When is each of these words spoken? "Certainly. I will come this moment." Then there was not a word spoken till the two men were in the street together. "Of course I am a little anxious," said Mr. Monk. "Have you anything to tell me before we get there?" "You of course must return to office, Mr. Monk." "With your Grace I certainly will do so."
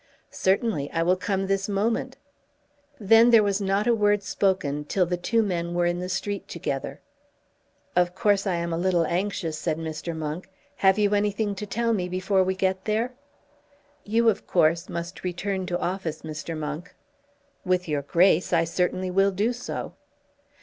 "Certainly. 0.31 0.89
I 0.91 1.03
will 1.03 1.15
come 1.15 1.45
this 1.45 1.69
moment." 1.69 2.17
Then 2.99 3.29
there 3.29 3.43
was 3.43 3.61
not 3.61 3.85
a 3.85 3.93
word 3.93 4.23
spoken 4.23 4.83
till 4.83 5.05
the 5.05 5.15
two 5.15 5.43
men 5.43 5.75
were 5.75 5.85
in 5.85 5.99
the 5.99 6.09
street 6.09 6.47
together. 6.47 7.01
"Of 7.95 8.15
course 8.15 8.47
I 8.47 8.55
am 8.55 8.73
a 8.73 8.79
little 8.79 9.05
anxious," 9.05 9.59
said 9.59 9.77
Mr. 9.77 10.15
Monk. 10.17 10.49
"Have 10.77 10.97
you 10.97 11.13
anything 11.13 11.53
to 11.53 11.67
tell 11.67 11.93
me 11.93 12.09
before 12.09 12.43
we 12.43 12.55
get 12.55 12.85
there?" 12.85 13.13
"You 14.03 14.27
of 14.29 14.47
course 14.47 14.89
must 14.89 15.23
return 15.23 15.67
to 15.67 15.77
office, 15.79 16.23
Mr. 16.23 16.57
Monk." 16.57 16.95
"With 17.63 17.87
your 17.87 18.01
Grace 18.01 18.51
I 18.53 18.63
certainly 18.63 19.11
will 19.11 19.29
do 19.29 19.53
so." 19.53 19.93